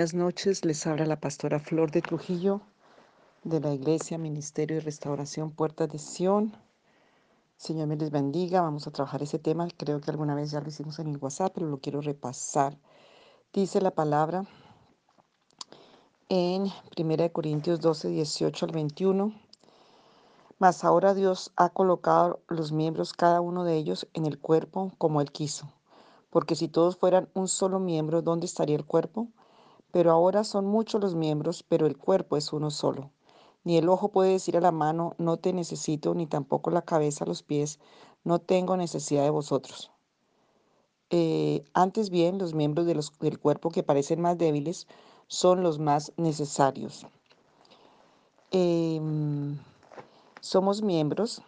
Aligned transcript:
Buenas 0.00 0.14
noches, 0.14 0.64
les 0.64 0.86
habla 0.86 1.04
la 1.04 1.20
pastora 1.20 1.60
Flor 1.60 1.90
de 1.90 2.00
Trujillo 2.00 2.62
de 3.44 3.60
la 3.60 3.74
Iglesia 3.74 4.16
Ministerio 4.16 4.78
y 4.78 4.80
Restauración 4.80 5.50
Puertas 5.50 5.90
de 5.90 5.98
Sion. 5.98 6.56
Señor 7.58 7.86
me 7.86 7.96
les 7.96 8.10
bendiga, 8.10 8.62
vamos 8.62 8.86
a 8.86 8.92
trabajar 8.92 9.22
ese 9.22 9.38
tema, 9.38 9.68
creo 9.76 10.00
que 10.00 10.10
alguna 10.10 10.34
vez 10.34 10.52
ya 10.52 10.62
lo 10.62 10.68
hicimos 10.68 10.98
en 11.00 11.08
el 11.08 11.18
WhatsApp, 11.18 11.52
pero 11.54 11.66
lo 11.66 11.80
quiero 11.80 12.00
repasar. 12.00 12.78
Dice 13.52 13.82
la 13.82 13.90
palabra 13.90 14.46
en 16.30 16.72
1 16.96 17.32
Corintios 17.32 17.78
12, 17.82 18.08
18 18.08 18.64
al 18.64 18.72
21. 18.72 19.34
Mas 20.58 20.82
ahora 20.82 21.12
Dios 21.12 21.52
ha 21.56 21.68
colocado 21.68 22.40
los 22.48 22.72
miembros, 22.72 23.12
cada 23.12 23.42
uno 23.42 23.64
de 23.64 23.76
ellos, 23.76 24.08
en 24.14 24.24
el 24.24 24.38
cuerpo 24.38 24.92
como 24.96 25.20
Él 25.20 25.30
quiso. 25.30 25.70
Porque 26.30 26.56
si 26.56 26.68
todos 26.68 26.96
fueran 26.96 27.28
un 27.34 27.48
solo 27.48 27.78
miembro, 27.80 28.22
¿dónde 28.22 28.46
estaría 28.46 28.76
el 28.76 28.86
cuerpo? 28.86 29.28
Pero 29.92 30.10
ahora 30.12 30.44
son 30.44 30.66
muchos 30.66 31.00
los 31.00 31.14
miembros, 31.14 31.62
pero 31.62 31.86
el 31.86 31.96
cuerpo 31.96 32.36
es 32.36 32.52
uno 32.52 32.70
solo. 32.70 33.10
Ni 33.64 33.76
el 33.76 33.88
ojo 33.88 34.08
puede 34.08 34.32
decir 34.32 34.56
a 34.56 34.60
la 34.60 34.72
mano, 34.72 35.14
no 35.18 35.36
te 35.36 35.52
necesito, 35.52 36.14
ni 36.14 36.26
tampoco 36.26 36.70
la 36.70 36.82
cabeza 36.82 37.24
a 37.24 37.28
los 37.28 37.42
pies, 37.42 37.78
no 38.24 38.38
tengo 38.38 38.76
necesidad 38.76 39.24
de 39.24 39.30
vosotros. 39.30 39.90
Eh, 41.10 41.64
antes 41.74 42.10
bien, 42.10 42.38
los 42.38 42.54
miembros 42.54 42.86
del 42.86 43.38
cuerpo 43.38 43.70
que 43.70 43.82
parecen 43.82 44.20
más 44.20 44.38
débiles 44.38 44.86
son 45.26 45.62
los 45.62 45.78
más 45.78 46.12
necesarios. 46.16 47.06
Em, 48.52 49.58
somos 50.40 50.82
miembros, 50.82 51.42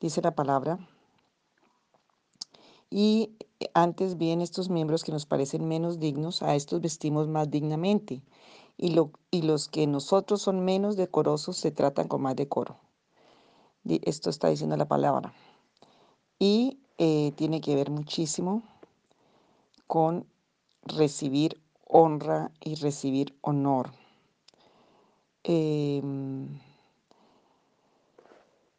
dice 0.00 0.20
la 0.22 0.34
palabra, 0.34 0.78
y 2.90 3.32
antes 3.74 4.16
bien 4.16 4.40
estos 4.40 4.70
miembros 4.70 5.04
que 5.04 5.12
nos 5.12 5.26
parecen 5.26 5.68
menos 5.68 5.98
dignos, 5.98 6.42
a 6.42 6.54
estos 6.54 6.80
vestimos 6.80 7.28
más 7.28 7.50
dignamente, 7.50 8.22
y, 8.76 8.90
lo, 8.90 9.10
y 9.30 9.42
los 9.42 9.68
que 9.68 9.86
nosotros 9.86 10.40
son 10.40 10.64
menos 10.64 10.96
decorosos 10.96 11.56
se 11.56 11.70
tratan 11.70 12.08
con 12.08 12.22
más 12.22 12.36
decoro. 12.36 12.76
Esto 13.84 14.30
está 14.30 14.48
diciendo 14.48 14.76
la 14.76 14.86
palabra. 14.86 15.32
Y 16.38 16.78
eh, 16.98 17.32
tiene 17.36 17.60
que 17.60 17.74
ver 17.74 17.90
muchísimo 17.90 18.62
con 19.86 20.26
recibir 20.84 21.60
honra 21.86 22.52
y 22.60 22.76
recibir 22.76 23.36
honor. 23.40 23.90
Em, 25.42 26.60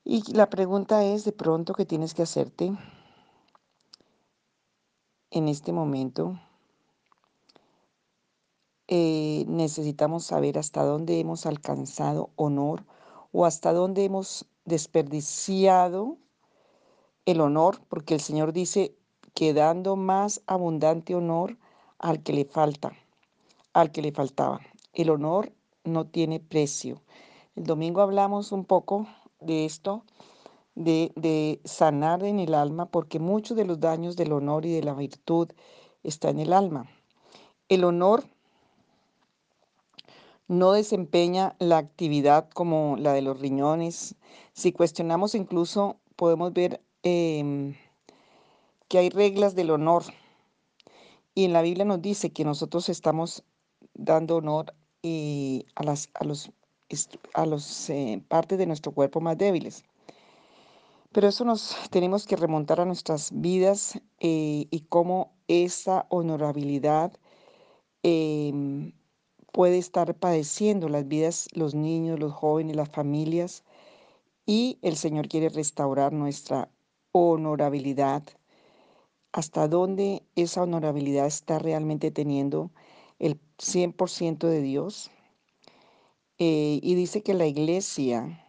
y 0.03 0.33
la 0.33 0.49
pregunta 0.49 1.03
es 1.03 1.25
de 1.25 1.31
pronto 1.31 1.73
que 1.73 1.85
tienes 1.85 2.13
que 2.13 2.21
hacerte 2.21 2.71
en 5.31 5.47
este 5.47 5.72
momento, 5.72 6.39
eh, 8.88 9.45
necesitamos 9.47 10.25
saber 10.25 10.58
hasta 10.58 10.83
dónde 10.83 11.19
hemos 11.19 11.45
alcanzado 11.45 12.31
honor 12.35 12.85
o 13.31 13.45
hasta 13.45 13.72
dónde 13.72 14.05
hemos 14.05 14.47
desperdiciado 14.66 16.17
el 17.25 17.41
honor, 17.41 17.80
porque 17.88 18.16
el 18.16 18.22
Señor 18.22 18.53
dice 18.53 18.95
que 19.35 19.53
dando 19.53 19.95
más 19.95 20.41
abundante 20.47 21.13
honor 21.13 21.57
al 22.00 22.23
que 22.23 22.33
le 22.33 22.45
falta, 22.45 22.94
al 23.73 23.91
que 23.91 24.02
le 24.02 24.11
faltaba. 24.11 24.59
El 24.94 25.11
honor 25.11 25.53
no 25.83 26.07
tiene 26.07 26.39
precio. 26.39 27.02
El 27.55 27.66
domingo 27.66 28.02
hablamos 28.02 28.52
un 28.52 28.66
poco 28.66 29.07
de 29.40 29.66
esto 29.66 30.03
de, 30.79 31.59
sanar 31.66 32.23
en 32.23 32.40
el 32.40 32.53
alma, 32.53 32.85
porque 32.85 33.19
muchos 33.19 33.57
de 33.57 33.66
los 33.66 33.79
daños 33.79 34.16
del 34.16 34.31
honor 34.31 34.66
y 34.66 34.72
de 34.72 34.84
la 34.84 34.94
virtud 34.94 35.50
está 36.03 36.29
en 36.29 36.40
el 36.40 36.53
alma. 36.53 36.90
El 37.67 37.84
honor 37.84 38.23
no 40.47 40.72
desempeña 40.72 41.56
la 41.59 41.78
actividad 41.78 42.50
como 42.50 42.95
la 42.97 43.13
de 43.13 43.22
los 43.22 43.40
riñones. 43.40 44.16
Si 44.53 44.72
cuestionamos 44.72 45.35
incluso, 45.35 45.97
podemos 46.16 46.53
ver 46.53 46.81
em, 47.03 47.75
que 48.88 49.00
hay 49.00 49.09
reglas 49.09 49.56
del 49.56 49.72
honor. 49.72 50.03
Y 51.35 51.46
en 51.46 51.53
la 51.53 51.61
Biblia 51.61 51.85
nos 51.85 52.01
dice 52.01 52.31
que 52.31 52.46
nosotros 52.46 52.90
estamos 52.90 53.44
dando 53.94 54.38
honor 54.38 54.73
y 55.01 55.66
a 55.75 55.84
las 55.84 56.09
a 56.13 56.23
los, 56.23 56.51
a 57.34 57.46
los 57.46 57.90
eh, 57.90 58.23
partes 58.28 58.57
de 58.57 58.66
nuestro 58.66 58.94
cuerpo 58.94 59.22
más 59.22 59.38
débiles. 59.38 59.84
Pero 61.12 61.28
eso 61.28 61.44
nos 61.44 61.75
tenemos 61.90 62.25
que 62.28 62.36
remontar 62.36 62.80
a 62.80 62.86
nuestras 62.86 63.31
vidas 63.34 64.00
eh, 64.20 64.68
y 64.70 64.81
cómo 64.90 65.34
esa 65.47 66.06
honorabilidad 66.09 67.14
em, 68.03 68.94
puede 69.52 69.78
estar 69.80 70.16
padeciendo 70.16 70.90
las 70.90 71.08
vidas, 71.08 71.47
los 71.53 71.74
niños, 71.74 72.20
los 72.20 72.34
jóvenes, 72.34 72.75
las 72.75 72.90
familias. 72.90 73.64
Y 74.46 74.80
el 74.81 74.96
Señor 74.97 75.28
quiere 75.28 75.50
restaurar 75.50 76.14
nuestra 76.14 76.70
honorabilidad. 77.12 78.24
Hasta 79.31 79.68
dónde 79.68 80.24
esa 80.36 80.64
honorabilidad 80.64 81.28
está 81.28 81.59
realmente 81.59 82.12
teniendo 82.12 82.72
el 83.20 83.40
100% 83.58 84.47
de 84.47 84.62
Dios. 84.62 85.12
Eh, 86.38 86.80
y 86.81 86.96
dice 86.96 87.22
que 87.22 87.34
la 87.34 87.47
iglesia 87.47 88.46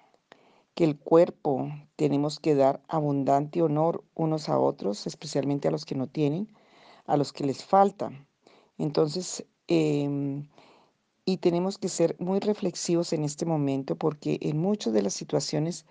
que 0.75 0.85
el 0.85 0.99
cuerpo 0.99 1.69
tenemos 1.97 2.41
que 2.41 2.55
dar 2.55 2.83
abundante 2.89 3.63
honor 3.63 4.05
unos 4.15 4.49
a 4.49 4.59
otros, 4.59 5.07
especialmente 5.07 5.69
a 5.69 5.71
los 5.71 5.85
que 5.85 5.95
no 5.95 6.07
tienen, 6.07 6.49
a 7.07 7.17
los 7.17 7.33
que 7.33 7.45
les 7.45 7.65
falta. 7.65 8.11
Entonces, 8.79 9.45
em, 9.69 10.49
y 11.25 11.37
tenemos 11.39 11.79
que 11.79 11.89
ser 11.89 12.17
muy 12.19 12.41
reflexivos 12.41 13.13
en 13.13 13.25
este 13.25 13.47
momento 13.47 13.97
porque 13.97 14.39
en 14.41 14.59
muchas 14.59 14.93
de 14.93 15.03
las 15.03 15.15
situaciones 15.15 15.87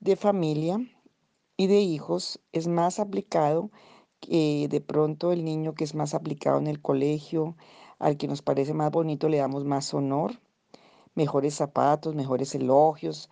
de 0.00 0.16
familia 0.16 0.78
y 1.56 1.66
de 1.66 1.80
hijos 1.80 2.40
es 2.52 2.68
más 2.68 2.98
aplicado 2.98 3.70
que 4.20 4.68
de 4.70 4.80
pronto 4.80 5.32
el 5.32 5.44
niño 5.44 5.74
que 5.74 5.84
es 5.84 5.94
más 5.94 6.14
aplicado 6.14 6.58
en 6.58 6.66
el 6.66 6.80
colegio, 6.80 7.56
al 7.98 8.16
que 8.16 8.28
nos 8.28 8.42
parece 8.42 8.74
más 8.74 8.90
bonito 8.90 9.28
le 9.28 9.38
damos 9.38 9.64
más 9.64 9.92
honor, 9.92 10.32
mejores 11.14 11.54
zapatos, 11.54 12.14
mejores 12.14 12.54
elogios, 12.54 13.28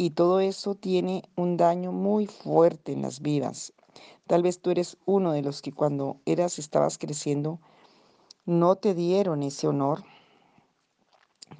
y 0.00 0.08
todo 0.08 0.40
eso 0.40 0.74
tiene 0.74 1.24
un 1.36 1.58
daño 1.58 1.92
muy 1.92 2.26
fuerte 2.26 2.92
en 2.92 3.02
las 3.02 3.20
vidas. 3.20 3.74
Tal 4.26 4.42
vez 4.42 4.58
tú 4.62 4.70
eres 4.70 4.96
uno 5.04 5.32
de 5.32 5.42
los 5.42 5.60
que 5.60 5.72
cuando 5.72 6.16
eras, 6.24 6.58
estabas 6.58 6.96
creciendo, 6.96 7.60
no 8.46 8.76
te 8.76 8.94
dieron 8.94 9.42
ese 9.42 9.68
honor. 9.68 10.02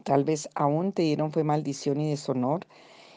Tal 0.05 0.25
vez 0.25 0.49
aún 0.55 0.93
te 0.93 1.03
dieron 1.03 1.33
fue 1.33 1.45
maldición 1.45 2.01
y 2.01 2.09
deshonor. 2.09 2.67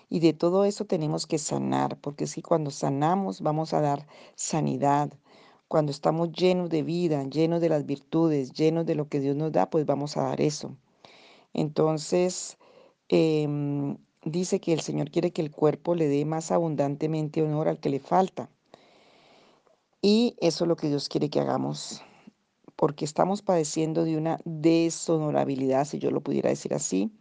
Y 0.10 0.20
de 0.20 0.34
todo 0.34 0.66
eso 0.66 0.84
tenemos 0.84 1.26
que 1.26 1.38
sanar, 1.38 1.96
porque 2.02 2.28
si 2.28 2.42
cuando 2.42 2.70
sanamos 2.70 3.40
vamos 3.40 3.74
a 3.74 3.80
dar 3.80 4.06
sanidad. 4.36 5.10
Cuando 5.70 5.94
estamos 5.94 6.34
llenos 6.34 6.70
de 6.70 6.84
vida, 6.84 7.24
llenos 7.24 7.62
de 7.62 7.70
las 7.70 7.86
virtudes, 7.86 8.52
llenos 8.52 8.86
de 8.86 8.96
lo 8.96 9.08
que 9.08 9.22
Dios 9.22 9.38
nos 9.38 9.54
da, 9.54 9.70
pues 9.70 9.86
vamos 9.86 10.18
a 10.18 10.24
dar 10.24 10.42
eso. 10.42 10.76
Entonces, 11.54 12.58
eh, 13.08 13.48
dice 14.26 14.60
que 14.60 14.74
el 14.74 14.82
Señor 14.82 15.12
quiere 15.12 15.32
que 15.32 15.42
el 15.42 15.52
cuerpo 15.52 15.96
le 15.96 16.08
dé 16.08 16.26
más 16.26 16.52
abundantemente 16.52 17.42
honor 17.42 17.68
al 17.68 17.80
que 17.80 17.90
le 17.90 18.00
falta. 18.00 18.50
Y 20.02 20.36
eso 20.42 20.66
es 20.66 20.68
lo 20.68 20.76
que 20.76 20.90
Dios 20.90 21.08
quiere 21.08 21.30
que 21.30 21.40
hagamos, 21.40 22.02
porque 22.76 23.06
estamos 23.06 23.42
padeciendo 23.42 24.04
de 24.04 24.18
una 24.18 24.40
deshonorabilidad, 24.44 25.86
si 25.86 26.00
yo 26.00 26.12
lo 26.12 26.22
pudiera 26.22 26.50
decir 26.50 26.74
así. 26.74 27.12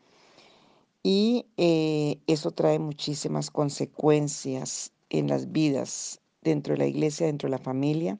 Y 1.04 1.46
eh, 1.56 2.18
eso 2.26 2.50
trae 2.50 2.78
muchísimas 2.78 3.50
consecuencias 3.50 4.92
en 5.10 5.28
las 5.28 5.52
vidas, 5.52 6.20
dentro 6.42 6.74
de 6.74 6.78
la 6.78 6.86
iglesia, 6.86 7.26
dentro 7.26 7.48
de 7.48 7.56
la 7.56 7.62
familia. 7.62 8.18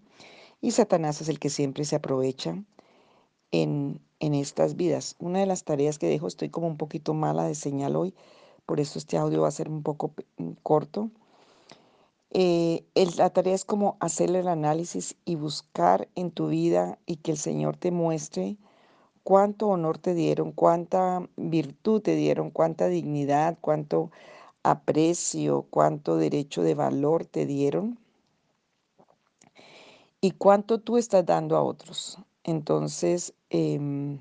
Y 0.60 0.70
Satanás 0.72 1.20
es 1.20 1.28
el 1.28 1.40
que 1.40 1.50
siempre 1.50 1.84
se 1.84 1.96
aprovecha 1.96 2.62
en, 3.50 4.00
en 4.20 4.34
estas 4.34 4.76
vidas. 4.76 5.16
Una 5.18 5.40
de 5.40 5.46
las 5.46 5.64
tareas 5.64 5.98
que 5.98 6.06
dejo, 6.06 6.28
estoy 6.28 6.50
como 6.50 6.68
un 6.68 6.76
poquito 6.76 7.14
mala 7.14 7.44
de 7.44 7.56
señal 7.56 7.96
hoy, 7.96 8.14
por 8.72 8.80
eso 8.80 8.98
este 8.98 9.18
audio 9.18 9.42
va 9.42 9.48
a 9.48 9.50
ser 9.50 9.68
un 9.68 9.82
poco 9.82 10.14
mm, 10.38 10.52
corto. 10.62 11.10
Eh, 12.30 12.86
la 13.18 13.28
tarea 13.28 13.52
es 13.52 13.66
como 13.66 13.98
hacerle 14.00 14.38
el 14.38 14.48
análisis 14.48 15.14
y 15.26 15.34
buscar 15.34 16.08
en 16.14 16.30
tu 16.30 16.46
vida 16.48 16.98
y 17.04 17.16
que 17.16 17.32
el 17.32 17.36
Señor 17.36 17.76
te 17.76 17.90
muestre 17.90 18.56
cuánto 19.24 19.68
honor 19.68 19.98
te 19.98 20.14
dieron, 20.14 20.52
cuánta 20.52 21.28
virtud 21.36 22.00
te 22.00 22.16
dieron, 22.16 22.50
cuánta 22.50 22.88
dignidad, 22.88 23.58
cuánto 23.60 24.10
aprecio, 24.62 25.66
cuánto 25.68 26.16
derecho 26.16 26.62
de 26.62 26.74
valor 26.74 27.26
te 27.26 27.44
dieron 27.44 27.98
y 30.22 30.30
cuánto 30.30 30.78
tú 30.78 30.96
estás 30.96 31.26
dando 31.26 31.58
a 31.58 31.62
otros. 31.62 32.16
Entonces, 32.42 33.34
em, 33.50 34.18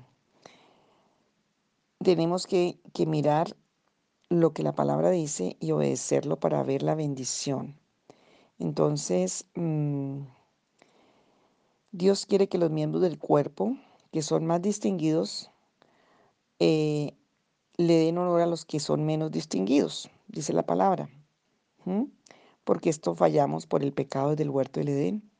tenemos 2.04 2.46
que 2.46 2.76
mirar 3.06 3.56
lo 4.40 4.52
que 4.52 4.62
la 4.62 4.74
palabra 4.74 5.10
dice 5.10 5.56
y 5.60 5.72
obedecerlo 5.72 6.38
para 6.38 6.62
ver 6.62 6.82
la 6.82 6.94
bendición. 6.94 7.76
Entonces, 8.58 9.46
mm, 9.54 10.20
Dios 11.92 12.26
quiere 12.26 12.48
que 12.48 12.58
los 12.58 12.70
miembros 12.70 13.02
del 13.02 13.18
cuerpo 13.18 13.76
que 14.10 14.22
son 14.22 14.46
más 14.46 14.62
distinguidos 14.62 15.50
eh, 16.58 17.14
le 17.76 17.94
den 17.94 18.18
honor 18.18 18.40
a 18.40 18.46
los 18.46 18.64
que 18.64 18.78
son 18.80 19.04
menos 19.04 19.30
distinguidos, 19.30 20.10
dice 20.28 20.52
la 20.52 20.64
palabra. 20.64 21.10
Porque 22.64 22.90
esto 22.90 23.14
fallamos 23.14 23.66
por 23.66 23.82
el 23.82 23.92
pecado 23.92 24.36
del 24.36 24.50
huerto 24.50 24.80
del 24.80 24.90
Edén. 24.90 25.30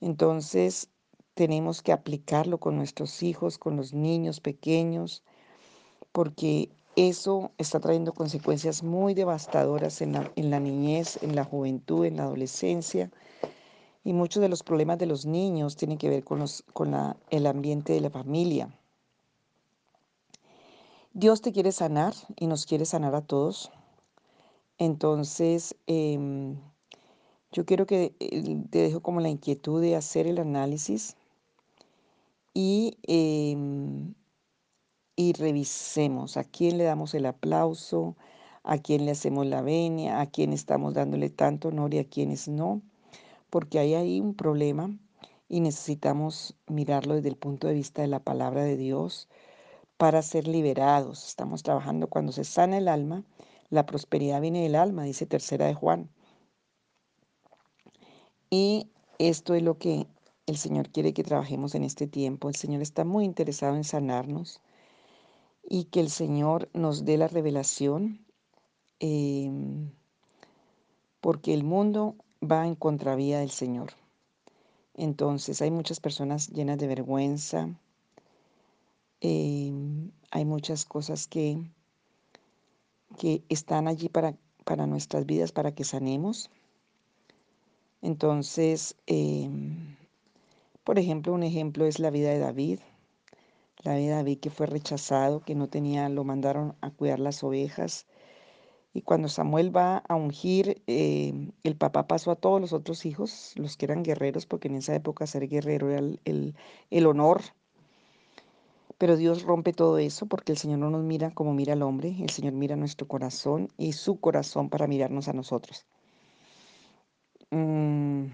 Entonces 0.00 0.88
tenemos 1.34 1.82
que 1.82 1.92
aplicarlo 1.92 2.58
con 2.58 2.76
nuestros 2.76 3.22
hijos, 3.22 3.58
con 3.58 3.76
los 3.76 3.92
niños 3.92 4.40
pequeños, 4.40 5.22
porque 6.12 6.70
eso 6.96 7.52
está 7.58 7.78
trayendo 7.78 8.14
consecuencias 8.14 8.82
muy 8.82 9.12
devastadoras 9.12 10.00
en 10.00 10.12
la, 10.12 10.32
en 10.34 10.50
la 10.50 10.60
niñez, 10.60 11.22
en 11.22 11.36
la 11.36 11.44
juventud, 11.44 12.06
en 12.06 12.16
la 12.16 12.24
adolescencia. 12.24 13.10
Y 14.02 14.14
muchos 14.14 14.40
de 14.40 14.48
los 14.48 14.62
problemas 14.62 14.98
de 14.98 15.06
los 15.06 15.26
niños 15.26 15.76
tienen 15.76 15.98
que 15.98 16.08
ver 16.08 16.24
con, 16.24 16.38
los, 16.38 16.64
con 16.72 16.92
la, 16.92 17.16
el 17.28 17.46
ambiente 17.46 17.92
de 17.92 18.00
la 18.00 18.10
familia. 18.10 18.70
Dios 21.12 21.42
te 21.42 21.52
quiere 21.52 21.72
sanar 21.72 22.14
y 22.36 22.46
nos 22.46 22.66
quiere 22.66 22.86
sanar 22.86 23.14
a 23.14 23.22
todos. 23.22 23.70
Entonces, 24.78 25.76
em, 25.86 26.56
yo 27.52 27.64
quiero 27.64 27.86
que 27.86 28.14
eh, 28.20 28.62
te 28.70 28.78
dejo 28.78 29.00
como 29.00 29.20
la 29.20 29.28
inquietud 29.28 29.80
de 29.80 29.96
hacer 29.96 30.26
el 30.26 30.38
análisis 30.38 31.16
y, 32.52 32.96
em, 33.02 33.75
revisemos 35.38 36.36
a 36.36 36.44
quién 36.44 36.78
le 36.78 36.84
damos 36.84 37.14
el 37.14 37.26
aplauso, 37.26 38.16
a 38.62 38.78
quién 38.78 39.04
le 39.04 39.12
hacemos 39.12 39.46
la 39.46 39.62
venia, 39.62 40.20
a 40.20 40.26
quién 40.26 40.52
estamos 40.52 40.94
dándole 40.94 41.30
tanto 41.30 41.68
honor 41.68 41.94
y 41.94 41.98
a 41.98 42.08
quiénes 42.08 42.48
no, 42.48 42.82
porque 43.50 43.78
hay 43.78 43.94
ahí 43.94 44.20
un 44.20 44.34
problema 44.34 44.90
y 45.48 45.60
necesitamos 45.60 46.56
mirarlo 46.66 47.14
desde 47.14 47.28
el 47.28 47.36
punto 47.36 47.68
de 47.68 47.74
vista 47.74 48.02
de 48.02 48.08
la 48.08 48.20
palabra 48.20 48.64
de 48.64 48.76
Dios 48.76 49.28
para 49.96 50.22
ser 50.22 50.48
liberados. 50.48 51.26
Estamos 51.28 51.62
trabajando 51.62 52.08
cuando 52.08 52.32
se 52.32 52.44
sana 52.44 52.78
el 52.78 52.88
alma, 52.88 53.24
la 53.70 53.86
prosperidad 53.86 54.40
viene 54.40 54.62
del 54.62 54.74
alma, 54.74 55.04
dice 55.04 55.26
tercera 55.26 55.66
de 55.66 55.74
Juan. 55.74 56.10
Y 58.50 58.90
esto 59.18 59.54
es 59.54 59.62
lo 59.62 59.78
que 59.78 60.06
el 60.46 60.56
Señor 60.56 60.90
quiere 60.90 61.12
que 61.12 61.24
trabajemos 61.24 61.74
en 61.74 61.82
este 61.82 62.06
tiempo. 62.06 62.48
El 62.48 62.54
Señor 62.56 62.82
está 62.82 63.04
muy 63.04 63.24
interesado 63.24 63.76
en 63.76 63.84
sanarnos 63.84 64.60
y 65.68 65.84
que 65.84 66.00
el 66.00 66.10
Señor 66.10 66.68
nos 66.72 67.04
dé 67.04 67.16
la 67.16 67.28
revelación, 67.28 68.24
em, 69.00 69.90
porque 71.20 71.52
el 71.52 71.64
mundo 71.64 72.14
va 72.42 72.66
en 72.66 72.74
contravía 72.76 73.40
del 73.40 73.50
Señor. 73.50 73.92
Entonces 74.94 75.60
hay 75.60 75.70
muchas 75.70 76.00
personas 76.00 76.48
llenas 76.48 76.78
de 76.78 76.86
vergüenza, 76.86 77.68
em, 79.20 80.10
hay 80.30 80.44
muchas 80.44 80.84
cosas 80.84 81.26
que, 81.26 81.58
que 83.18 83.42
están 83.48 83.88
allí 83.88 84.08
para, 84.08 84.36
para 84.64 84.86
nuestras 84.86 85.26
vidas, 85.26 85.52
para 85.52 85.74
que 85.74 85.84
sanemos. 85.84 86.50
Entonces, 88.02 88.96
em, 89.06 89.96
por 90.84 90.98
ejemplo, 90.98 91.32
un 91.32 91.42
ejemplo 91.42 91.86
es 91.86 91.98
la 91.98 92.10
vida 92.10 92.30
de 92.30 92.38
David. 92.38 92.80
David 93.94 94.40
que 94.40 94.50
fue 94.50 94.66
rechazado, 94.66 95.40
que 95.40 95.54
no 95.54 95.68
tenía, 95.68 96.08
lo 96.08 96.24
mandaron 96.24 96.74
a 96.80 96.90
cuidar 96.90 97.20
las 97.20 97.42
ovejas. 97.44 98.06
Y 98.94 99.02
cuando 99.02 99.28
Samuel 99.28 99.74
va 99.76 99.98
a 99.98 100.16
ungir, 100.16 100.82
em, 100.86 101.52
el 101.64 101.76
papá 101.76 102.06
pasó 102.08 102.30
a 102.30 102.36
todos 102.36 102.60
los 102.60 102.72
otros 102.72 103.06
hijos, 103.06 103.52
los 103.56 103.76
que 103.76 103.86
eran 103.86 104.02
guerreros, 104.02 104.46
porque 104.46 104.68
en 104.68 104.76
esa 104.76 104.94
época 104.94 105.26
ser 105.26 105.48
guerrero 105.48 105.90
era 105.90 106.00
el, 106.24 106.54
el 106.90 107.06
honor. 107.06 107.42
Pero 108.98 109.16
Dios 109.16 109.42
rompe 109.42 109.72
todo 109.72 109.98
eso 109.98 110.26
porque 110.26 110.52
el 110.52 110.58
Señor 110.58 110.78
no 110.78 110.90
nos 110.90 111.04
mira 111.04 111.30
como 111.30 111.52
mira 111.52 111.74
al 111.74 111.82
hombre, 111.82 112.16
el 112.20 112.30
Señor 112.30 112.54
mira 112.54 112.76
nuestro 112.76 113.06
corazón 113.06 113.68
y 113.76 113.92
su 113.92 114.18
corazón 114.20 114.70
para 114.70 114.86
mirarnos 114.86 115.28
a 115.28 115.34
nosotros. 115.34 115.86
Mm, 117.50 118.26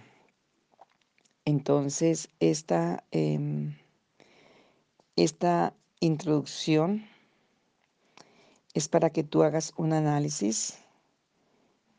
entonces, 1.44 2.28
esta, 2.40 3.05
em, 3.10 3.75
esta 5.17 5.75
introducción 6.00 7.06
es 8.75 8.88
para 8.88 9.11
que 9.11 9.25
tú 9.25 9.43
hagas 9.43 9.73
un 9.76 9.93
análisis 9.93 10.79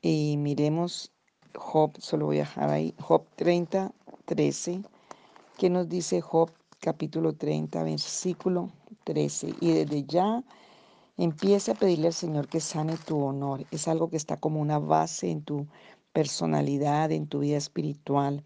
y 0.02 0.38
miremos 0.38 1.12
Job, 1.56 1.94
solo 2.00 2.26
voy 2.26 2.38
a 2.38 2.42
dejar 2.42 2.70
ahí, 2.70 2.96
Job 3.00 3.26
30, 3.36 3.94
13. 4.26 4.82
¿Qué 5.58 5.70
nos 5.70 5.88
dice 5.88 6.20
Job 6.22 6.52
capítulo 6.80 7.34
30, 7.34 7.84
versículo 7.84 8.72
13? 9.04 9.54
Y 9.62 9.72
desde 9.74 10.04
ya 10.04 10.44
empieza 11.18 11.74
a 11.74 11.76
pedirle 11.76 12.08
al 12.08 12.14
Señor 12.14 12.48
que 12.48 12.60
sane 12.60 12.98
tu 12.98 13.24
honor. 13.24 13.66
Es 13.70 13.88
algo 13.88 14.10
que 14.10 14.18
está 14.18 14.38
como 14.38 14.60
una 14.60 14.80
base 14.80 15.30
en 15.30 15.44
tu 15.44 15.68
personalidad, 16.12 17.12
en 17.12 17.28
tu 17.28 17.40
vida 17.40 17.58
espiritual. 17.58 18.44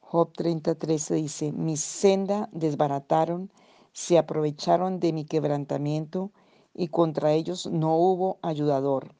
Job 0.00 0.32
30:13 0.32 1.14
dice, 1.16 1.52
mi 1.52 1.76
senda 1.76 2.48
desbarataron, 2.52 3.50
se 3.92 4.18
aprovecharon 4.18 5.00
de 5.00 5.12
mi 5.12 5.24
quebrantamiento 5.24 6.30
y 6.74 6.88
contra 6.88 7.32
ellos 7.32 7.66
no 7.66 7.96
hubo 7.96 8.38
ayudador. 8.42 9.14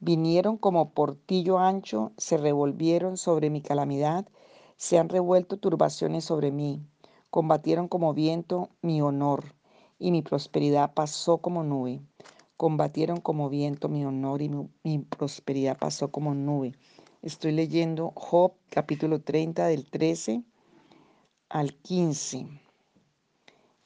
Vinieron 0.00 0.56
como 0.56 0.90
portillo 0.90 1.58
ancho, 1.58 2.12
se 2.16 2.36
revolvieron 2.36 3.16
sobre 3.16 3.50
mi 3.50 3.60
calamidad, 3.60 4.26
se 4.76 4.98
han 4.98 5.08
revuelto 5.08 5.56
turbaciones 5.56 6.24
sobre 6.24 6.52
mí, 6.52 6.80
combatieron 7.30 7.88
como 7.88 8.14
viento 8.14 8.70
mi 8.82 9.02
honor, 9.02 9.54
y 9.98 10.12
mi 10.12 10.22
prosperidad 10.22 10.94
pasó 10.94 11.38
como 11.38 11.64
nube 11.64 12.00
combatieron 12.58 13.20
como 13.20 13.48
viento 13.48 13.88
mi 13.88 14.04
honor 14.04 14.42
y 14.42 14.48
mi, 14.48 14.98
prosperidad 14.98 15.78
pasó 15.78 16.10
como 16.10 16.34
nube. 16.34 16.74
Estoy 17.22 17.52
leyendo 17.52 18.12
Job 18.16 18.52
capítulo 18.68 19.20
30 19.20 19.68
del 19.68 19.88
13 19.88 20.42
al 21.48 21.74
15. 21.74 22.48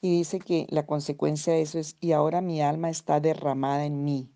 Y 0.03 0.09
dice 0.09 0.39
que 0.39 0.67
la 0.69 0.85
consecuencia 0.85 1.53
de 1.53 1.61
eso 1.61 1.79
es, 1.79 1.95
y 2.01 2.11
ahora 2.11 2.41
mi 2.41 2.61
alma 2.61 2.89
está 2.89 3.21
derramada 3.21 3.85
en 3.85 4.03
mí. 4.03 4.29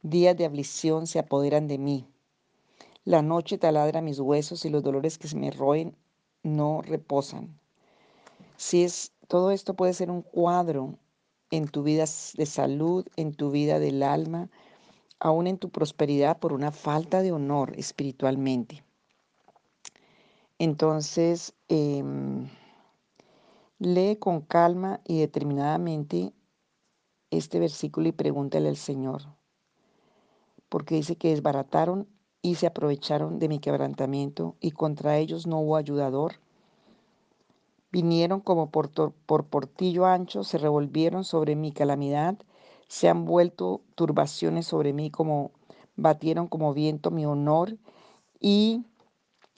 Días 0.00 0.34
de 0.34 0.46
aflicción 0.46 1.06
se 1.06 1.18
apoderan 1.18 1.68
de 1.68 1.76
mí. 1.76 2.08
La 3.04 3.20
noche 3.20 3.58
taladra 3.58 4.00
mis 4.00 4.18
huesos 4.18 4.64
y 4.64 4.70
los 4.70 4.82
dolores 4.82 5.18
que 5.18 5.28
se 5.28 5.36
me 5.36 5.50
roen 5.50 5.94
no 6.42 6.80
reposan. 6.80 7.60
Si 8.56 8.82
es, 8.82 9.12
todo 9.28 9.50
esto 9.50 9.74
puede 9.74 9.92
ser 9.92 10.10
un 10.10 10.22
cuadro 10.22 10.98
en 11.50 11.68
tu 11.68 11.82
vida 11.82 12.06
de 12.38 12.46
salud, 12.46 13.06
en 13.16 13.34
tu 13.34 13.50
vida 13.50 13.78
del 13.78 14.02
alma, 14.02 14.48
aún 15.20 15.48
en 15.48 15.58
tu 15.58 15.68
prosperidad 15.68 16.38
por 16.38 16.54
una 16.54 16.72
falta 16.72 17.20
de 17.20 17.30
honor 17.30 17.74
espiritualmente. 17.76 18.82
Entonces, 20.58 21.52
em, 21.68 22.48
lee 23.86 24.16
con 24.16 24.40
calma 24.40 25.00
y 25.04 25.20
determinadamente 25.20 26.32
este 27.30 27.58
versículo 27.58 28.08
y 28.08 28.12
pregúntale 28.12 28.68
al 28.68 28.76
Señor, 28.76 29.22
porque 30.68 30.96
dice 30.96 31.16
que 31.16 31.30
desbarataron 31.30 32.08
y 32.42 32.56
se 32.56 32.66
aprovecharon 32.66 33.38
de 33.38 33.48
mi 33.48 33.58
quebrantamiento 33.58 34.56
y 34.60 34.72
contra 34.72 35.18
ellos 35.18 35.46
no 35.46 35.60
hubo 35.60 35.76
ayudador. 35.76 36.34
Vinieron 37.90 38.40
como 38.40 38.70
por, 38.70 38.90
portillo 39.46 40.04
ancho, 40.06 40.44
se 40.44 40.58
revolvieron 40.58 41.24
sobre 41.24 41.56
mi 41.56 41.72
calamidad, 41.72 42.36
se 42.88 43.08
han 43.08 43.24
vuelto 43.24 43.82
turbaciones 43.94 44.66
sobre 44.66 44.92
mí 44.92 45.10
como 45.10 45.52
batieron 45.96 46.48
como 46.48 46.74
viento 46.74 47.10
mi 47.10 47.24
honor 47.24 47.78
y 48.40 48.84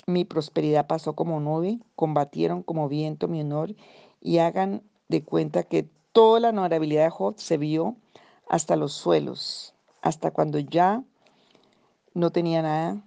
mi 0.06 0.24
prosperidad 0.24 0.86
pasó 0.86 1.14
como 1.14 1.40
nube, 1.40 1.80
combatieron 1.96 2.62
como 2.62 2.88
viento 2.88 3.26
mi 3.26 3.40
honor 3.40 3.74
y 4.20 4.38
hagan 4.38 4.82
de 5.08 5.22
cuenta 5.22 5.62
que 5.62 5.88
toda 6.12 6.40
la 6.40 6.48
honorabilidad 6.50 7.04
de 7.04 7.10
Job 7.10 7.34
se 7.38 7.58
vio 7.58 7.96
hasta 8.48 8.76
los 8.76 8.92
suelos, 8.92 9.74
hasta 10.02 10.30
cuando 10.30 10.58
ya 10.58 11.02
no 12.14 12.30
tenía 12.30 12.62
nada. 12.62 13.02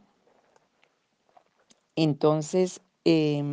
Entonces, 1.96 2.82
eh, 3.06 3.44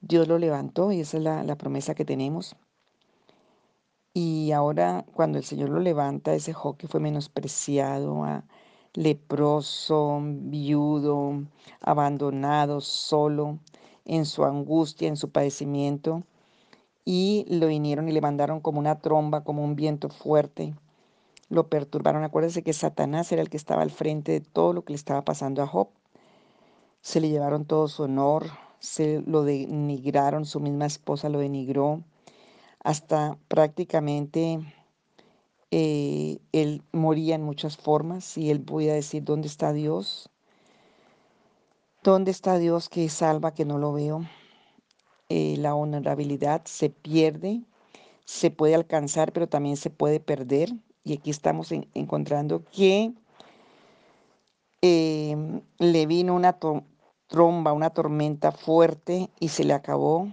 Dios 0.00 0.28
lo 0.28 0.38
levantó 0.38 0.92
y 0.92 1.00
esa 1.00 1.16
es 1.16 1.22
la, 1.24 1.56
promesa 1.56 1.94
que 1.94 2.04
tenemos. 2.04 2.54
Y 4.14 4.52
ahora 4.52 5.04
cuando 5.12 5.38
el 5.38 5.44
Señor 5.44 5.70
lo 5.70 5.80
levanta, 5.80 6.34
ese 6.34 6.52
Job 6.52 6.76
que 6.76 6.86
fue 6.86 7.00
menospreciado, 7.00 8.24
ah, 8.24 8.44
leproso, 8.94 10.20
viudo, 10.22 11.44
abandonado, 11.80 12.80
solo, 12.80 13.58
en 14.04 14.24
su 14.24 14.44
angustia, 14.44 15.08
en 15.08 15.16
su 15.16 15.30
padecimiento, 15.30 16.22
y 17.06 17.46
lo 17.48 17.68
vinieron 17.68 18.08
y 18.08 18.12
le 18.12 18.20
mandaron 18.20 18.60
como 18.60 18.80
una 18.80 18.98
tromba, 18.98 19.44
como 19.44 19.64
un 19.64 19.76
viento 19.76 20.10
fuerte. 20.10 20.74
Lo 21.48 21.68
perturbaron. 21.68 22.24
Acuérdense 22.24 22.64
que 22.64 22.72
Satanás 22.72 23.30
era 23.30 23.40
el 23.40 23.48
que 23.48 23.56
estaba 23.56 23.82
al 23.82 23.92
frente 23.92 24.32
de 24.32 24.40
todo 24.40 24.72
lo 24.72 24.84
que 24.84 24.92
le 24.92 24.96
estaba 24.96 25.24
pasando 25.24 25.62
a 25.62 25.68
Job. 25.68 25.88
Se 27.00 27.20
le 27.20 27.30
llevaron 27.30 27.64
todo 27.64 27.86
su 27.86 28.02
honor, 28.02 28.48
se 28.80 29.22
lo 29.24 29.44
denigraron, 29.44 30.44
su 30.44 30.58
misma 30.58 30.86
esposa 30.86 31.28
lo 31.28 31.38
denigró, 31.38 32.02
hasta 32.80 33.38
prácticamente 33.46 34.58
eh, 35.70 36.40
él 36.50 36.82
moría 36.90 37.36
en 37.36 37.42
muchas 37.42 37.76
formas 37.76 38.36
y 38.36 38.50
él 38.50 38.58
voy 38.58 38.88
a 38.88 38.94
decir, 38.94 39.22
¿dónde 39.22 39.46
está 39.46 39.72
Dios? 39.72 40.28
¿Dónde 42.02 42.32
está 42.32 42.58
Dios 42.58 42.88
que 42.88 43.08
salva 43.08 43.54
que 43.54 43.64
no 43.64 43.78
lo 43.78 43.92
veo? 43.92 44.24
Eh, 45.28 45.56
la 45.58 45.74
honorabilidad 45.74 46.62
se 46.66 46.90
pierde, 46.90 47.62
se 48.24 48.50
puede 48.50 48.74
alcanzar, 48.74 49.32
pero 49.32 49.48
también 49.48 49.76
se 49.76 49.90
puede 49.90 50.20
perder. 50.20 50.72
Y 51.04 51.14
aquí 51.14 51.30
estamos 51.30 51.72
encontrando 51.94 52.64
que 52.64 53.12
em, 54.82 55.60
le 55.78 56.06
vino 56.06 56.34
una 56.34 56.58
tromba, 57.28 57.72
una 57.72 57.90
tormenta 57.90 58.52
fuerte 58.52 59.30
y 59.40 59.48
se 59.48 59.64
le 59.64 59.72
acabó. 59.72 60.28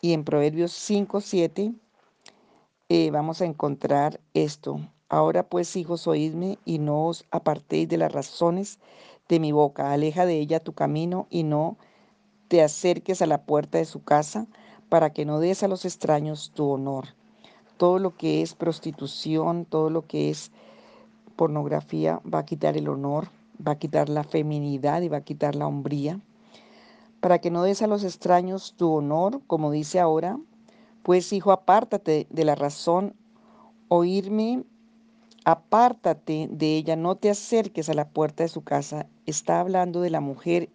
Y 0.00 0.12
en 0.12 0.24
Proverbios 0.24 0.72
5, 0.72 1.20
7 1.20 1.72
eh, 2.88 3.10
vamos 3.10 3.40
a 3.42 3.46
encontrar 3.46 4.20
esto. 4.34 4.80
Ahora 5.08 5.48
pues, 5.48 5.76
hijos, 5.76 6.06
oídme 6.06 6.58
y 6.64 6.78
no 6.78 7.06
os 7.06 7.24
apartéis 7.30 7.88
de 7.88 7.98
las 7.98 8.12
razones 8.12 8.78
de 9.28 9.40
mi 9.40 9.52
boca. 9.52 9.92
Aleja 9.92 10.26
de 10.26 10.38
ella 10.38 10.60
tu 10.60 10.72
camino 10.74 11.26
y 11.30 11.42
no 11.42 11.76
te 12.48 12.62
acerques 12.62 13.22
a 13.22 13.26
la 13.26 13.42
puerta 13.42 13.78
de 13.78 13.84
su 13.84 14.02
casa 14.02 14.46
para 14.88 15.10
que 15.10 15.24
no 15.24 15.38
des 15.38 15.62
a 15.62 15.68
los 15.68 15.84
extraños 15.84 16.50
tu 16.54 16.68
honor. 16.68 17.08
Todo 17.76 17.98
lo 17.98 18.16
que 18.16 18.42
es 18.42 18.54
prostitución, 18.54 19.64
todo 19.64 19.90
lo 19.90 20.06
que 20.06 20.30
es 20.30 20.50
pornografía 21.36 22.20
va 22.32 22.40
a 22.40 22.44
quitar 22.44 22.76
el 22.76 22.88
honor, 22.88 23.28
va 23.64 23.72
a 23.72 23.78
quitar 23.78 24.08
la 24.08 24.24
feminidad 24.24 25.02
y 25.02 25.08
va 25.08 25.18
a 25.18 25.24
quitar 25.24 25.54
la 25.54 25.66
hombría. 25.66 26.20
Para 27.20 27.38
que 27.38 27.50
no 27.50 27.62
des 27.62 27.82
a 27.82 27.86
los 27.86 28.02
extraños 28.02 28.74
tu 28.76 28.92
honor, 28.92 29.40
como 29.46 29.70
dice 29.70 30.00
ahora, 30.00 30.38
pues 31.02 31.32
hijo, 31.32 31.52
apártate 31.52 32.26
de 32.30 32.44
la 32.44 32.54
razón, 32.54 33.14
oírme, 33.88 34.64
apártate 35.44 36.48
de 36.50 36.76
ella, 36.76 36.96
no 36.96 37.16
te 37.16 37.30
acerques 37.30 37.88
a 37.88 37.94
la 37.94 38.08
puerta 38.08 38.42
de 38.42 38.48
su 38.48 38.62
casa. 38.62 39.06
Está 39.26 39.60
hablando 39.60 40.00
de 40.00 40.10
la 40.10 40.20
mujer 40.20 40.70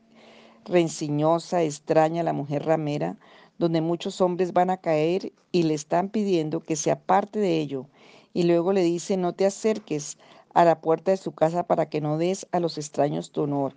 renciñosa, 0.66 1.64
extraña, 1.64 2.24
la 2.24 2.34
mujer 2.34 2.66
ramera, 2.66 3.18
donde 3.58 3.82
muchos 3.82 4.22
hombres 4.22 4.54
van 4.54 4.70
a 4.70 4.78
caer 4.78 5.32
y 5.52 5.64
le 5.64 5.74
están 5.74 6.10
pidiendo 6.10 6.60
que 6.60 6.76
se 6.76 6.92
aparte 6.92 7.40
de 7.40 7.60
ello. 7.60 7.88
Y 8.34 8.44
luego 8.44 8.74
le 8.74 8.84
dice, 8.84 9.18
no 9.18 9.34
te 9.34 9.46
acerques 9.46 10.18
a 10.54 10.66
la 10.66 10.82
puerta 10.82 11.12
de 11.12 11.18
su 11.18 11.32
casa 11.32 11.64
para 11.64 11.90
que 11.90 12.02
no 12.02 12.18
des 12.18 12.48
a 12.52 12.60
los 12.60 12.78
extraños 12.78 13.32
tu 13.32 13.44
honor. 13.44 13.76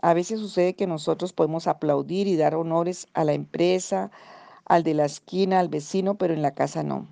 A 0.00 0.14
veces 0.14 0.40
sucede 0.40 0.74
que 0.74 0.86
nosotros 0.86 1.32
podemos 1.32 1.66
aplaudir 1.66 2.26
y 2.26 2.36
dar 2.36 2.54
honores 2.54 3.06
a 3.12 3.24
la 3.24 3.32
empresa, 3.32 4.10
al 4.64 4.82
de 4.82 4.94
la 4.94 5.04
esquina, 5.04 5.60
al 5.60 5.68
vecino, 5.68 6.14
pero 6.14 6.32
en 6.32 6.42
la 6.42 6.54
casa 6.54 6.82
no. 6.82 7.06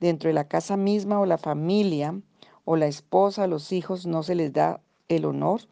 Dentro 0.00 0.28
de 0.28 0.34
la 0.34 0.48
casa 0.48 0.76
misma 0.76 1.20
o 1.20 1.26
la 1.26 1.38
familia 1.38 2.20
o 2.64 2.76
la 2.76 2.86
esposa, 2.86 3.46
los 3.46 3.72
hijos, 3.72 4.06
no 4.06 4.22
se 4.22 4.34
les 4.34 4.52
da 4.52 4.80
el 5.08 5.24
honor 5.24 5.62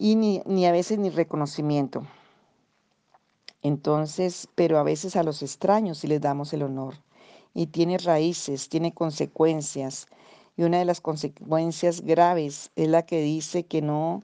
y 0.00 0.16
ni, 0.16 0.40
ni 0.46 0.64
a 0.64 0.72
veces 0.72 0.98
ni 0.98 1.10
reconocimiento. 1.10 2.06
Entonces, 3.60 4.48
pero 4.54 4.78
a 4.78 4.82
veces 4.82 5.14
a 5.14 5.22
los 5.22 5.42
extraños 5.42 5.98
sí 5.98 6.06
les 6.06 6.22
damos 6.22 6.54
el 6.54 6.62
honor. 6.62 6.94
Y 7.52 7.66
tiene 7.66 7.98
raíces, 7.98 8.70
tiene 8.70 8.94
consecuencias. 8.94 10.06
Y 10.56 10.62
una 10.62 10.78
de 10.78 10.86
las 10.86 11.02
consecuencias 11.02 12.00
graves 12.00 12.70
es 12.76 12.88
la 12.88 13.04
que 13.04 13.20
dice 13.20 13.66
que 13.66 13.82
no, 13.82 14.22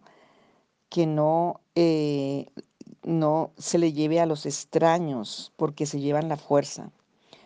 que 0.89 1.07
no, 1.07 1.61
eh, 1.75 2.47
no 3.03 3.51
se 3.59 3.77
le 3.77 3.93
lleve 3.93 4.19
a 4.19 4.27
los 4.27 4.47
extraños 4.47 5.53
porque 5.57 5.85
se 5.85 6.01
llevan 6.01 6.31
la 6.31 6.39
fuerza. 6.39 6.91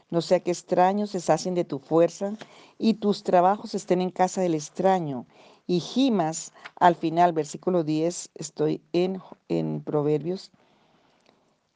No 0.09 0.23
sea 0.23 0.39
que 0.39 0.53
extraños 0.53 1.11
se 1.11 1.33
hacen 1.33 1.55
de 1.55 1.65
tu 1.65 1.81
fuerza 1.81 2.35
y 2.79 2.95
tus 2.95 3.25
trabajos 3.25 3.75
estén 3.75 4.01
en 4.01 4.11
casa 4.11 4.41
del 4.41 4.55
extraño 4.55 5.27
y 5.67 5.81
gimas 5.81 6.53
al 6.77 6.95
final, 6.95 7.33
versículo 7.33 7.85
10, 7.85 8.31
estoy 8.35 8.81
en, 8.93 9.21
en 9.49 9.83
Proverbios, 9.83 10.51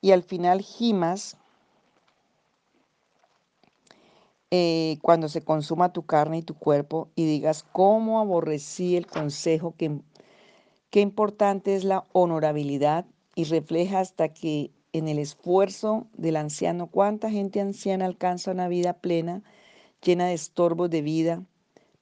y 0.01 0.13
al 0.13 0.23
final 0.23 0.61
gimas 0.61 1.37
eh, 4.51 4.99
cuando 5.03 5.29
se 5.29 5.43
consuma 5.43 5.93
tu 5.93 6.07
carne 6.07 6.39
y 6.39 6.43
tu 6.43 6.55
cuerpo 6.55 7.09
y 7.17 7.25
digas, 7.25 7.65
¿cómo 7.73 8.21
aborrecí 8.21 8.97
el 8.97 9.07
consejo? 9.07 9.75
Que, 9.77 9.99
qué 10.91 11.01
importante 11.01 11.75
es 11.75 11.83
la 11.83 12.05
honorabilidad 12.13 13.05
y 13.35 13.45
refleja 13.45 14.01
hasta 14.01 14.29
que 14.29 14.71
en 14.93 15.09
el 15.09 15.19
esfuerzo 15.19 16.07
del 16.13 16.37
anciano, 16.37 16.87
cuánta 16.87 17.31
gente 17.31 17.61
anciana 17.61 18.05
alcanza 18.05 18.53
una 18.53 18.69
vida 18.69 18.93
plena, 18.93 19.43
llena 20.01 20.27
de 20.27 20.35
estorbos 20.35 20.89
de 20.89 21.03
vida, 21.03 21.43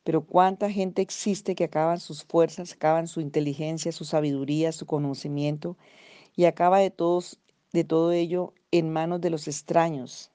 pero 0.04 0.26
cuánta 0.26 0.70
gente 0.70 1.02
existe 1.02 1.54
que 1.54 1.64
acaban 1.64 2.00
sus 2.00 2.24
fuerzas, 2.24 2.72
acaban 2.72 3.06
su 3.06 3.20
inteligencia, 3.20 3.92
su 3.92 4.04
sabiduría, 4.04 4.72
su 4.72 4.86
conocimiento 4.86 5.76
y 6.34 6.46
acaba 6.46 6.78
de 6.78 6.90
todos 6.90 7.38
de 7.72 7.84
todo 7.84 8.12
ello 8.12 8.52
en 8.70 8.90
manos 8.90 9.20
de 9.20 9.30
los 9.30 9.48
extraños. 9.48 10.30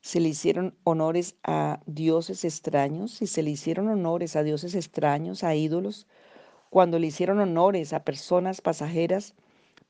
Se 0.00 0.20
le 0.20 0.28
hicieron 0.28 0.76
honores 0.84 1.36
a 1.42 1.80
dioses 1.86 2.44
extraños 2.44 3.20
y 3.22 3.26
se 3.26 3.42
le 3.42 3.50
hicieron 3.50 3.88
honores 3.88 4.36
a 4.36 4.42
dioses 4.42 4.74
extraños, 4.74 5.42
a 5.42 5.54
ídolos, 5.54 6.06
cuando 6.70 6.98
le 6.98 7.06
hicieron 7.06 7.40
honores 7.40 7.92
a 7.92 8.04
personas 8.04 8.60
pasajeras. 8.60 9.34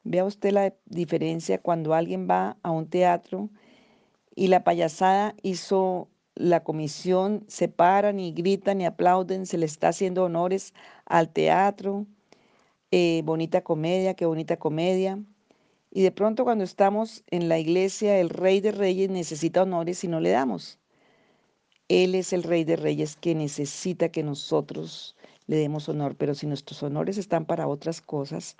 Vea 0.05 0.25
usted 0.25 0.53
la 0.53 0.75
diferencia 0.87 1.61
cuando 1.61 1.93
alguien 1.93 2.29
va 2.31 2.57
a 2.63 2.71
un 2.71 2.89
teatro 2.89 3.51
y 4.35 4.47
la 4.47 4.63
payasada 4.63 5.35
hizo 5.43 6.09
la 6.39 6.63
comisión 6.63 7.45
se 7.49 7.67
paran 7.69 8.21
y 8.21 8.33
gritan 8.33 8.81
y 8.81 8.87
aplauden, 8.87 9.45
se 9.45 9.59
le 9.59 9.67
está 9.67 9.89
haciendo 9.89 10.23
honores 10.23 10.73
al 11.05 11.31
teatro, 11.31 12.07
eh, 12.93 13.23
bonita 13.25 13.63
comedia, 13.63 14.15
qué 14.15 14.25
bonita 14.25 14.57
comedia. 14.57 15.19
Y 15.91 16.03
de 16.03 16.13
pronto 16.13 16.45
cuando 16.45 16.63
estamos 16.63 17.25
en 17.31 17.49
la 17.49 17.59
iglesia, 17.59 18.21
el 18.21 18.31
rey 18.31 18.61
de 18.61 18.71
reyes 18.71 19.11
necesita 19.11 19.65
honores 19.65 20.05
y 20.05 20.09
no 20.09 20.21
le 20.21 20.31
damos. 20.31 20.79
Él 21.89 22.15
es 22.15 22.33
el 22.33 22.45
rey 22.45 22.63
de 22.63 22.77
reyes 22.77 23.17
que 23.17 23.35
necesita 23.35 24.11
que 24.11 24.23
nosotros 24.23 25.17
le 25.49 25.57
demos 25.57 25.89
honor, 25.89 26.15
pero 26.17 26.37
si 26.37 26.47
nuestros 26.47 26.85
honores 26.85 27.19
están 27.19 27.47
para 27.47 27.67
otras 27.67 28.01
cosas, 28.01 28.57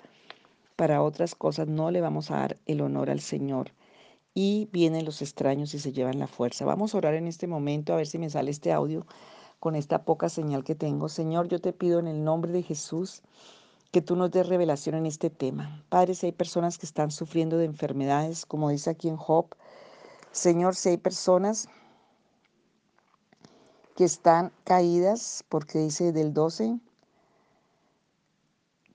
para 0.75 1.01
otras 1.01 1.33
cosas 1.33 1.69
no 1.69 1.91
le 1.91 2.01
vamos 2.01 2.29
a 2.29 2.39
dar 2.39 2.57
el 2.65 2.81
honor 2.81 3.09
al 3.09 3.21
Señor 3.21 3.71
y 4.41 4.69
vienen 4.71 5.03
los 5.03 5.21
extraños 5.21 5.73
y 5.73 5.79
se 5.79 5.91
llevan 5.91 6.17
la 6.17 6.25
fuerza. 6.25 6.63
Vamos 6.63 6.95
a 6.95 6.99
orar 6.99 7.13
en 7.13 7.27
este 7.27 7.45
momento 7.45 7.91
a 7.91 7.97
ver 7.97 8.07
si 8.07 8.17
me 8.17 8.29
sale 8.29 8.51
este 8.51 8.71
audio 8.71 9.05
con 9.59 9.75
esta 9.75 10.05
poca 10.05 10.29
señal 10.29 10.63
que 10.63 10.75
tengo. 10.75 11.09
Señor, 11.09 11.49
yo 11.49 11.59
te 11.59 11.73
pido 11.73 11.99
en 11.99 12.07
el 12.07 12.23
nombre 12.23 12.53
de 12.53 12.63
Jesús 12.63 13.21
que 13.91 14.01
tú 14.01 14.15
nos 14.15 14.31
des 14.31 14.47
revelación 14.47 14.95
en 14.95 15.07
este 15.07 15.29
tema. 15.29 15.83
Padre, 15.89 16.15
si 16.15 16.27
hay 16.27 16.31
personas 16.31 16.77
que 16.77 16.85
están 16.85 17.11
sufriendo 17.11 17.57
de 17.57 17.65
enfermedades, 17.65 18.45
como 18.45 18.69
dice 18.69 18.91
aquí 18.91 19.09
en 19.09 19.17
Job, 19.17 19.47
Señor, 20.31 20.73
si 20.73 20.87
hay 20.87 20.97
personas 20.97 21.67
que 23.97 24.05
están 24.05 24.53
caídas, 24.63 25.43
porque 25.49 25.79
dice 25.79 26.13
del 26.13 26.33
12, 26.33 26.79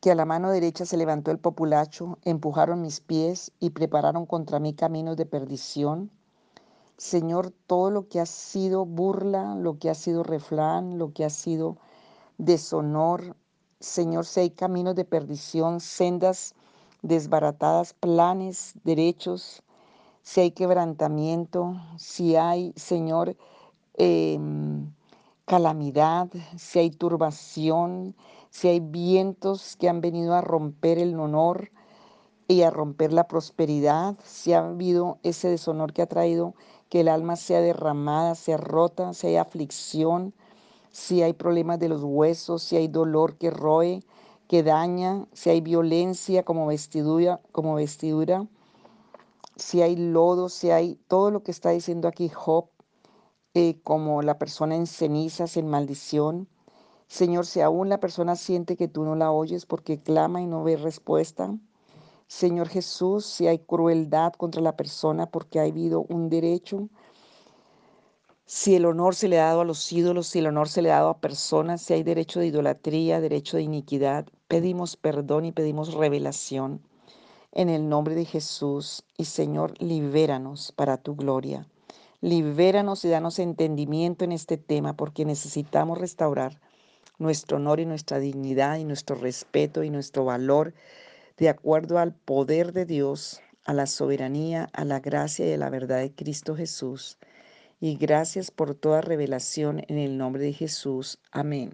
que 0.05 0.11
a 0.11 0.15
la 0.15 0.27
mano 0.27 0.51
derecha 0.51 0.85
se 0.85 0.99
levantó 0.99 1.31
el 1.31 1.39
populacho, 1.39 2.19
empujaron 2.27 2.83
mis 2.83 3.01
pies 3.01 3.53
y 3.59 3.71
prepararon 3.71 4.27
contra 4.27 4.61
mí 4.61 4.75
caminos 4.75 5.17
de 5.17 5.25
perdición. 5.25 6.11
Señor, 6.99 7.55
todo 7.67 7.91
lo 7.91 8.07
que 8.07 8.21
ha 8.21 8.27
sido 8.27 8.85
burla, 8.85 9.55
lo 9.55 9.79
que 9.79 9.89
ha 9.89 9.95
sido 9.95 10.23
reflán, 10.23 10.99
lo 10.99 11.15
que 11.15 11.25
ha 11.25 11.31
sido 11.31 11.79
deshonor, 12.37 13.35
Señor, 13.81 14.27
si 14.27 14.41
hay 14.41 14.51
caminos 14.51 14.95
de 14.95 15.07
perdición, 15.07 15.81
sendas 15.81 16.55
desbaratadas, 17.01 17.95
planes, 17.95 18.75
derechos, 18.85 19.63
si 20.21 20.43
hay 20.43 20.51
quebrantamiento, 20.51 21.81
si 21.97 22.37
hay, 22.37 22.75
Señor, 22.77 23.39
em, 23.95 24.93
calamidad, 25.47 26.29
si 26.59 26.79
hay 26.79 26.91
turbación, 26.91 28.15
si 28.55 28.69
hay 28.69 28.79
vientos 28.79 29.75
que 29.75 29.89
han 29.89 30.01
venido 30.01 30.33
a 30.33 30.41
romper 30.41 31.01
el 31.01 31.19
honor 31.19 31.73
y 32.47 32.63
a 32.63 32.71
romper 32.71 33.13
la 33.13 33.27
prosperidad, 33.27 34.15
si 34.23 34.53
ha 34.53 34.61
habido 34.61 35.19
ese 35.25 35.49
deshonor 35.49 35.93
que 35.93 36.03
ha 36.03 36.07
traído 36.07 36.55
que 36.89 37.01
el 37.01 37.09
alma 37.09 37.35
sea 37.35 37.61
derramada, 37.61 38.37
sea 38.37 38.57
rota, 38.57 39.13
si 39.13 39.27
hay 39.27 39.37
aflicción, 39.39 40.35
si 40.93 41.23
hay 41.23 41.33
problemas 41.33 41.81
de 41.81 41.89
los 41.89 42.05
huesos, 42.05 42.63
si 42.63 42.77
hay 42.77 42.87
dolor 42.87 43.39
que 43.39 43.51
roe, 43.51 44.05
que 44.47 44.63
daña, 44.63 45.27
si 45.33 45.51
hay 45.51 45.61
violencia 45.61 46.45
como 46.45 46.69
vestidura, 46.69 47.41
como 47.51 47.75
vestidura, 47.75 48.47
si 49.57 49.83
hay 49.83 49.97
lodo, 49.97 50.49
si 50.49 50.71
hay 50.71 50.95
todo 51.09 51.33
lo 51.33 51.43
que 51.43 51.51
está 51.51 51.71
diciendo 51.71 52.07
aquí 52.07 52.29
Job, 52.29 52.67
eh, 53.55 53.81
como 53.83 54.23
la 54.23 54.39
persona 54.39 54.77
en 54.77 54.87
cenizas, 54.87 55.57
en 55.57 55.67
maldición. 55.67 56.49
Señor, 57.09 57.47
si 57.47 57.61
aún 57.61 57.89
la 57.89 58.01
persona 58.01 58.37
siente 58.37 58.77
que 58.77 58.89
tú 58.89 59.05
no 59.05 59.15
la 59.17 59.31
oyes 59.33 59.67
porque 59.67 60.01
clama 60.01 60.41
y 60.43 60.47
no 60.47 60.65
ve 60.65 60.77
respuesta. 60.77 61.55
Señor 62.27 62.69
Jesús, 62.69 63.27
si 63.27 63.47
hay 63.47 63.59
crueldad 63.61 64.33
contra 64.35 64.63
la 64.63 64.77
persona 64.77 65.27
porque 65.27 65.61
ha 65.61 65.65
habido 65.65 66.03
un 66.09 66.29
derecho 66.31 66.89
Si 68.47 68.75
el 68.75 68.87
honor 68.87 69.15
se 69.15 69.29
le 69.29 69.41
ha 69.41 69.47
dado 69.47 69.63
a 69.63 69.65
los 69.65 69.93
ídolos, 69.93 70.29
si 70.29 70.39
el 70.39 70.47
honor 70.47 70.69
se 70.69 70.83
le 70.83 70.91
ha 70.91 70.97
dado 70.97 71.11
a 71.11 71.19
personas, 71.19 71.83
si 71.83 71.95
hay 71.95 72.03
derecho 72.03 72.41
de 72.41 72.47
idolatría, 72.47 73.21
derecho 73.21 73.57
de 73.57 73.63
iniquidad, 73.65 74.27
pedimos 74.49 74.97
perdón 74.97 75.45
y 75.47 75.53
pedimos 75.53 75.95
revelación 75.95 76.81
en 77.53 77.69
el 77.69 77.89
nombre 77.89 78.15
de 78.15 78.25
Jesús. 78.25 79.05
Y 79.17 79.27
Señor, 79.27 79.75
libéranos 79.83 80.73
para 80.73 80.99
tu 80.99 81.17
gloria. 81.17 81.67
Libéranos 82.21 83.05
y 83.05 83.09
danos 83.11 83.39
entendimiento 83.39 84.25
en 84.25 84.33
este 84.33 84.57
tema 84.59 84.95
porque 84.95 85.25
necesitamos 85.25 85.99
restaurar 85.99 86.61
nuestro 87.19 87.57
honor 87.57 87.81
y 87.81 87.87
nuestra 87.87 88.19
dignidad 88.19 88.79
y 88.79 88.85
nuestro 88.85 89.17
respeto 89.17 89.83
y 89.83 89.91
nuestro 89.91 90.25
valor 90.25 90.75
de 91.37 91.49
acuerdo 91.49 91.99
al 91.99 92.15
poder 92.15 92.73
de 92.73 92.87
Dios, 92.87 93.41
a 93.65 93.73
la 93.73 93.87
soberanía, 93.87 94.69
a 94.73 94.85
la 94.85 95.01
gracia 95.01 95.49
y 95.49 95.53
a 95.53 95.59
la 95.59 95.71
verdad 95.71 95.99
de 95.99 96.13
Cristo 96.13 96.55
Jesús. 96.55 97.19
Y 97.81 97.97
gracias 97.97 98.51
por 98.51 98.75
toda 98.75 99.01
revelación 99.01 99.83
en 99.89 99.99
el 99.99 100.17
nombre 100.17 100.43
de 100.43 100.53
Jesús. 100.53 101.19
Amén. 101.33 101.73